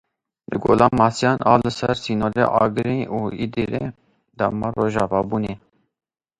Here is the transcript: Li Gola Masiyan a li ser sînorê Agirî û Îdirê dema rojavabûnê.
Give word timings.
Li 0.51 0.57
Gola 0.61 0.85
Masiyan 0.99 1.37
a 1.51 1.53
li 1.63 1.71
ser 1.77 1.93
sînorê 2.03 2.45
Agirî 2.63 3.01
û 3.17 3.19
Îdirê 3.43 3.85
dema 4.37 4.67
rojavabûnê. 4.77 5.55